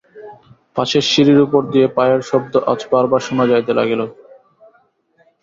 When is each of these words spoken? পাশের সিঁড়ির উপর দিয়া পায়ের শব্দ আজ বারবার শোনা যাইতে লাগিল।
পাশের 0.75 1.03
সিঁড়ির 1.11 1.39
উপর 1.41 1.61
দিয়া 1.71 1.89
পায়ের 1.97 2.21
শব্দ 2.29 2.53
আজ 2.71 2.79
বারবার 2.91 3.21
শোনা 3.27 3.45
যাইতে 3.51 3.71
লাগিল। 3.79 4.01